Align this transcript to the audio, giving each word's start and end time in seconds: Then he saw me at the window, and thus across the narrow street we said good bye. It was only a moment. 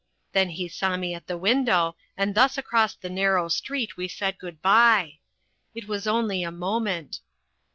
Then 0.31 0.49
he 0.49 0.67
saw 0.67 0.97
me 0.97 1.13
at 1.13 1.27
the 1.27 1.37
window, 1.37 1.95
and 2.17 2.33
thus 2.33 2.57
across 2.57 2.95
the 2.95 3.07
narrow 3.07 3.47
street 3.49 3.97
we 3.97 4.07
said 4.07 4.39
good 4.39 4.59
bye. 4.59 5.19
It 5.75 5.87
was 5.87 6.07
only 6.07 6.41
a 6.41 6.49
moment. 6.49 7.19